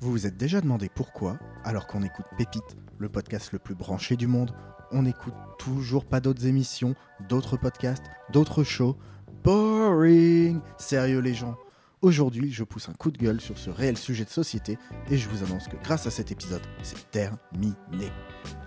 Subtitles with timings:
[0.00, 4.16] Vous vous êtes déjà demandé pourquoi, alors qu'on écoute Pépite, le podcast le plus branché
[4.16, 4.54] du monde,
[4.92, 6.94] on n'écoute toujours pas d'autres émissions,
[7.28, 8.96] d'autres podcasts, d'autres shows
[9.42, 11.56] Boring Sérieux les gens
[12.02, 14.78] Aujourd'hui, je pousse un coup de gueule sur ce réel sujet de société
[15.10, 18.12] et je vous annonce que grâce à cet épisode, c'est terminé.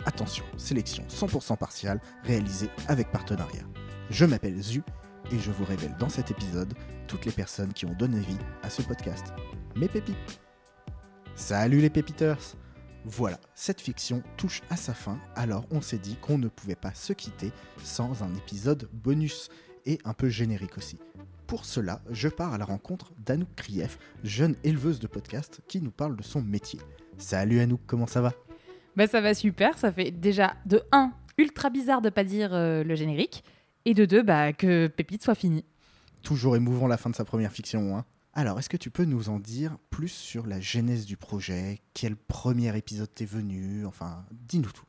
[0.06, 3.64] Attention, sélection 100% partiale réalisée avec partenariat.
[4.10, 4.82] Je m'appelle Zu
[5.32, 6.74] et je vous révèle dans cet épisode
[7.08, 9.28] toutes les personnes qui ont donné vie à ce podcast.
[9.76, 10.42] Mes pépites
[11.40, 12.38] Salut les pépiteurs
[13.06, 16.94] Voilà, cette fiction touche à sa fin, alors on s'est dit qu'on ne pouvait pas
[16.94, 19.50] se quitter sans un épisode bonus
[19.86, 21.00] et un peu générique aussi.
[21.48, 25.92] Pour cela, je pars à la rencontre d'Anouk Krief, jeune éleveuse de podcast qui nous
[25.92, 26.82] parle de son métier.
[27.18, 28.34] Salut Anouk, comment ça va?
[28.98, 32.84] Bah ça va super, ça fait déjà de 1 ultra bizarre de pas dire euh,
[32.84, 33.46] le générique
[33.86, 35.64] et de 2 bah que Pépite soit fini.
[36.22, 38.06] Toujours émouvant la fin de sa première fiction, hein
[38.40, 41.82] alors, est-ce que tu peux nous en dire plus sur la genèse du projet?
[41.94, 43.86] Quel premier épisode t'est venu?
[43.86, 44.86] Enfin, dis-nous tout.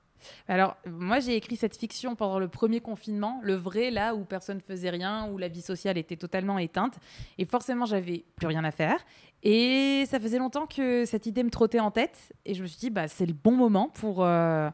[0.47, 4.61] Alors, moi, j'ai écrit cette fiction pendant le premier confinement, le vrai, là où personne
[4.61, 7.01] faisait rien, où la vie sociale était totalement éteinte.
[7.39, 9.05] Et forcément, j'avais plus rien à faire.
[9.43, 12.33] Et ça faisait longtemps que cette idée me trottait en tête.
[12.45, 14.71] Et je me suis dit, bah, c'est le bon moment pour, euh,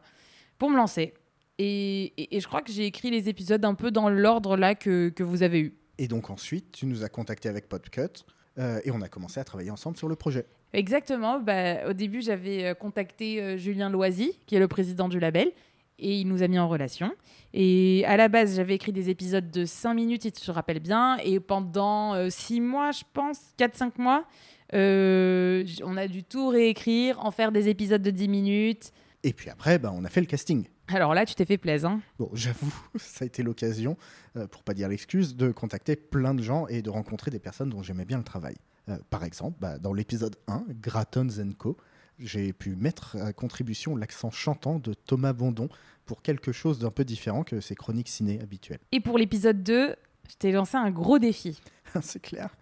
[0.58, 1.14] pour me lancer.
[1.56, 5.08] Et, et, je crois que j'ai écrit les épisodes un peu dans l'ordre là que,
[5.08, 5.78] que vous avez eu.
[5.96, 8.26] Et donc ensuite, tu nous as contacté avec Podcut.
[8.58, 10.46] Euh, et on a commencé à travailler ensemble sur le projet.
[10.72, 11.38] Exactement.
[11.38, 15.52] Bah, au début, j'avais euh, contacté euh, Julien Loisy, qui est le président du label,
[15.98, 17.12] et il nous a mis en relation.
[17.52, 20.80] Et à la base, j'avais écrit des épisodes de 5 minutes, si tu te rappelles
[20.80, 24.24] bien, et pendant 6 mois, je pense, 4-5 mois,
[24.72, 28.92] on a dû tout réécrire, en faire des épisodes de 10 minutes.
[29.22, 30.66] Et puis après, bah, on a fait le casting.
[30.88, 31.90] Alors là, tu t'es fait plaisir.
[31.90, 32.00] Hein.
[32.18, 33.96] Bon, j'avoue, ça a été l'occasion,
[34.36, 37.70] euh, pour pas dire l'excuse, de contacter plein de gens et de rencontrer des personnes
[37.70, 38.56] dont j'aimais bien le travail.
[38.88, 41.76] Euh, par exemple, bah, dans l'épisode 1, Gratons Co,
[42.18, 45.68] j'ai pu mettre à contribution l'accent chantant de Thomas Bondon
[46.06, 48.78] pour quelque chose d'un peu différent que ses chroniques ciné habituelles.
[48.92, 49.96] Et pour l'épisode 2,
[50.30, 51.60] je t'ai lancé un gros défi.
[52.00, 52.56] C'est clair.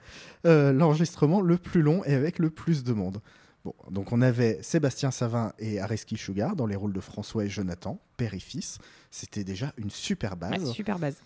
[0.46, 3.20] Euh, l'enregistrement le plus long et avec le plus de monde.
[3.64, 7.48] Bon, donc on avait Sébastien Savin et Areski Sugar dans les rôles de François et
[7.48, 8.78] Jonathan, père et fils.
[9.10, 10.72] C'était déjà une super base.
[10.72, 11.16] super base.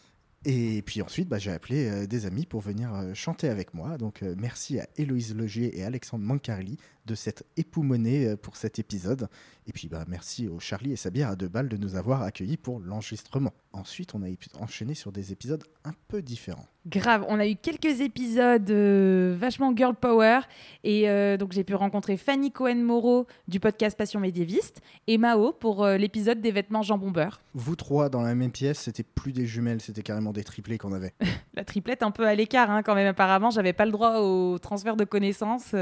[0.44, 3.99] Et puis ensuite, bah, j'ai appelé euh, des amis pour venir euh, chanter avec moi.
[3.99, 6.76] Donc euh, merci à Héloïse Logier et Alexandre Mancarli
[7.06, 9.28] de s'être époumonés pour cet épisode.
[9.66, 12.59] Et puis bah, merci aux Charlie et Sabir à deux balles de nous avoir accueillis
[12.59, 13.54] pour l'enregistrement.
[13.72, 14.27] Ensuite, on a
[14.60, 16.66] enchaîné sur des épisodes un peu différents.
[16.87, 20.41] Grave, on a eu quelques épisodes vachement girl power
[20.84, 21.06] et
[21.38, 26.50] donc j'ai pu rencontrer Fanny Cohen-Moreau du podcast Passion médiéviste et Mao pour l'épisode des
[26.50, 27.41] vêtements jambon beurre.
[27.54, 30.93] Vous trois dans la même pièce, c'était plus des jumelles, c'était carrément des triplés qu'on
[30.93, 31.15] avait.
[31.55, 34.59] la triplette un peu à l'écart hein, quand même apparemment, j'avais pas le droit au
[34.59, 35.75] transfert de connaissances.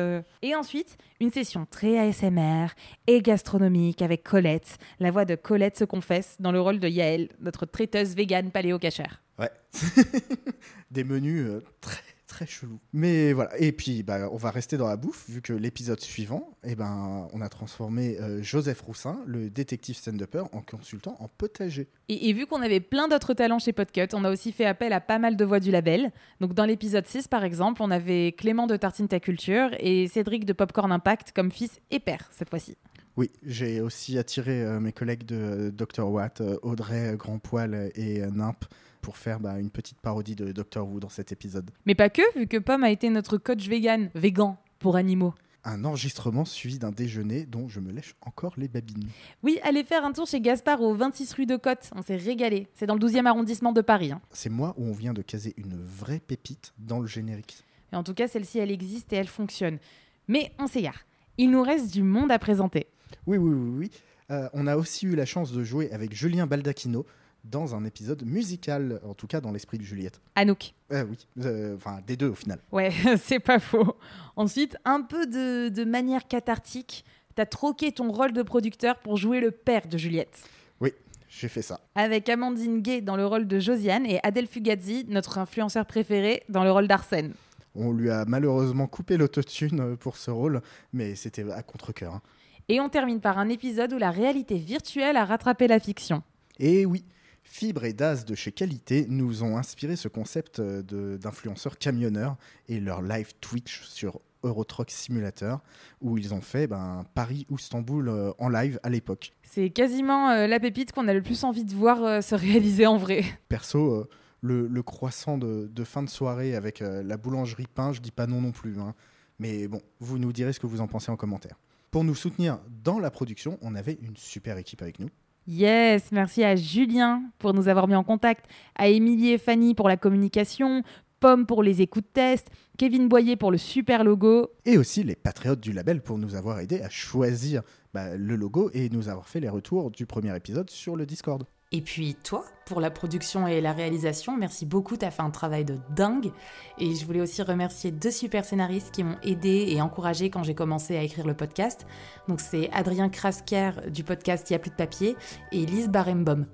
[0.43, 2.69] Et ensuite, une session très ASMR
[3.07, 4.79] et gastronomique avec Colette.
[5.01, 9.23] La voix de Colette se confesse dans le rôle de Yael, notre traiteuse végane paléo-cachère.
[9.39, 9.51] Ouais.
[10.91, 12.81] Des menus euh, très très chelous.
[12.93, 13.51] Mais voilà.
[13.59, 17.29] Et puis, bah, on va rester dans la bouffe, vu que l'épisode suivant, eh ben,
[17.33, 21.89] on a transformé euh, Joseph Roussin, le détective stand-upper, en consultant en potager.
[22.09, 25.01] Et, vu qu'on avait plein d'autres talents chez Podcut, on a aussi fait appel à
[25.01, 26.13] pas mal de voix du label.
[26.41, 30.45] Donc, dans l'épisode 6, par exemple, on avait Clément de Tartine Ta Culture et Cédric
[30.45, 32.77] de Popcorn Impact comme fils et père, cette fois-ci.
[33.17, 36.07] Oui, j'ai aussi attiré euh, mes collègues de Dr.
[36.07, 38.67] Watt, Audrey Grandpoil et Nimp
[39.07, 41.71] pour faire bah, une petite parodie de Doctor Who dans cet épisode.
[41.85, 45.33] Mais pas que, vu que Pomme a été notre coach vegan, végan pour animaux.
[45.63, 49.07] Un enregistrement suivi d'un déjeuner dont je me lèche encore les babines.
[49.45, 51.89] Oui, allez faire un tour chez Gaspard au 26 rue de Côte.
[51.95, 52.67] On s'est régalé.
[52.75, 54.11] C'est dans le 12e arrondissement de Paris.
[54.11, 54.21] Hein.
[54.33, 57.63] C'est moi où on vient de caser une vraie pépite dans le générique.
[57.93, 59.79] Et en tout cas, celle-ci, elle existe et elle fonctionne.
[60.27, 61.07] Mais on s'égare.
[61.39, 62.89] Il nous reste du monde à présenter.
[63.29, 63.91] Oui, oui, oui, oui.
[64.33, 67.07] Euh, on a aussi eu la chance de jouer avec Julien Baldacchino,
[67.51, 70.21] dans un épisode musical, en tout cas dans l'esprit de Juliette.
[70.35, 70.75] Anouk.
[70.93, 72.59] Euh, oui, euh, enfin des deux au final.
[72.73, 73.97] Ouais, c'est pas faux.
[74.37, 77.05] Ensuite, un peu de, manière cathartique,
[77.35, 80.49] t'as troqué ton rôle de producteur pour jouer le père de Juliette.
[80.81, 80.93] Oui,
[81.29, 81.81] j'ai fait ça.
[81.95, 86.65] Avec Amandine Gay dans le rôle de Josiane et Adèle Fugazzi, notre influenceur préféré, dans
[86.65, 87.35] le rôle d'Arsène.
[87.75, 92.15] On lui a malheureusement coupé l'autotune euh, pour ce rôle, mais c'était à contre-coeur.
[92.15, 92.23] Hein.
[92.69, 96.23] Et on termine par un épisode où la réalité virtuelle a rattrapé la fiction.
[96.59, 97.05] Et oui,
[97.49, 100.83] Fibre et Daz de chez Qualité nous ont inspiré ce concept euh,
[101.17, 102.37] d'influenceurs camionneurs
[102.69, 105.63] et leur live Twitch sur Eurotruck Simulator
[106.03, 109.33] où ils ont fait ben, Paris ou Istanbul euh, en live à l'époque.
[109.45, 112.99] C'est quasiment euh, la pépite qu'on a le plus envie de voir se réaliser en
[112.99, 113.23] vrai.
[113.49, 114.07] Perso,
[114.43, 118.51] le, croissant de, fin de soirée avec la boulangerie pain, je dis pas non non
[118.51, 118.79] plus.
[118.81, 118.95] Hein.
[119.39, 121.59] Mais bon, vous nous direz ce que vous en pensez en commentaire.
[121.93, 125.09] Pour nous soutenir dans la production, on avait une super équipe avec nous.
[125.49, 129.89] Yes, merci à Julien pour nous avoir mis en contact, à Émilie et Fanny pour
[129.89, 130.83] la communication,
[131.21, 134.51] Pomme pour les écoutes tests, Kevin Boyer pour le super logo.
[134.65, 137.63] Et aussi les patriotes du label pour nous avoir aidés à choisir
[137.95, 141.47] bah, le logo et nous avoir fait les retours du premier épisode sur le Discord.
[141.77, 145.29] Et puis toi, pour la production et la réalisation, merci beaucoup, tu as fait un
[145.29, 146.33] travail de dingue.
[146.79, 150.55] Et je voulais aussi remercier deux super scénaristes qui m'ont aidé et encouragé quand j'ai
[150.55, 151.87] commencé à écrire le podcast.
[152.29, 155.17] Donc c'est Adrien Krasker du podcast Il n'y a plus de papier
[155.53, 156.47] et Lise Barembom.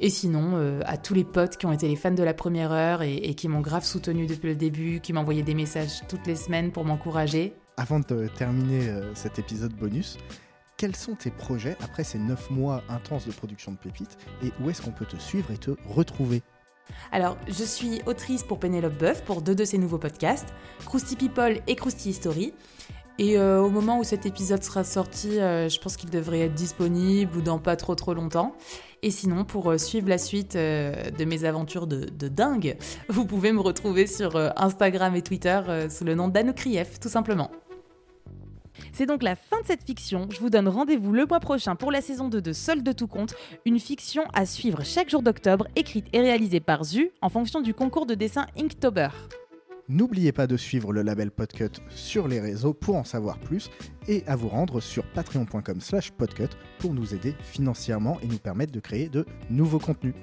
[0.00, 2.72] Et sinon, euh, à tous les potes qui ont été les fans de la première
[2.72, 6.34] heure et, qui m'ont grave soutenu depuis le début, qui m'envoyaient des messages toutes les
[6.34, 7.54] semaines pour m'encourager.
[7.76, 10.18] Avant de terminer euh, cet épisode bonus,
[10.84, 14.68] quels sont tes projets après ces 9 mois intenses de production de pépites et où
[14.68, 16.42] est-ce qu'on peut te suivre et te retrouver?
[17.10, 20.52] Alors, je suis autrice pour Pénélope Boeuf pour deux de ses nouveaux podcasts,
[20.84, 22.52] Krusty People et Krusty History.
[23.18, 26.54] Et euh, au moment où cet épisode sera sorti, euh, je pense qu'il devrait être
[26.54, 28.54] disponible ou dans pas trop trop longtemps.
[29.00, 32.76] Et sinon, pour euh, suivre la suite de mes aventures de, dingue,
[33.08, 37.50] vous pouvez me retrouver sur Instagram et Twitter sous le nom d'Anoukrieff, tout simplement.
[38.92, 40.28] C'est donc la fin de cette fiction.
[40.30, 43.06] Je vous donne rendez-vous le mois prochain pour la saison 2 de Seul de tout
[43.06, 43.34] compte,
[43.64, 47.74] une fiction à suivre chaque jour d'octobre, écrite et réalisée par Zu en fonction du
[47.74, 49.08] concours de dessin Inktober.
[49.88, 53.70] N'oubliez pas de suivre le label Podcut sur les réseaux pour en savoir plus
[54.08, 56.48] et à vous rendre sur patreon.com slash podcut
[56.78, 60.14] pour nous aider financièrement et nous permettre de créer de nouveaux contenus.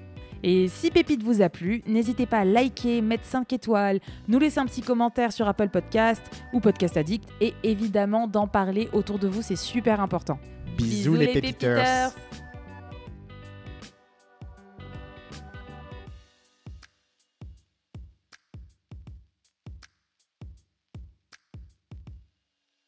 [0.43, 4.59] Et si Pépite vous a plu, n'hésitez pas à liker, mettre 5 étoiles, nous laisser
[4.59, 6.21] un petit commentaire sur Apple Podcast
[6.53, 10.39] ou Podcast Addict et évidemment d'en parler autour de vous, c'est super important.
[10.77, 12.11] Bisous, les, pépiteurs.